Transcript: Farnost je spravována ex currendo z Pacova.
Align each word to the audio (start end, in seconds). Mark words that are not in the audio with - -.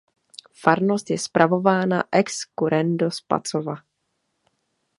Farnost 0.61 1.09
je 1.09 1.17
spravována 1.17 2.03
ex 2.11 2.39
currendo 2.59 3.11
z 3.11 3.21
Pacova. 3.21 3.75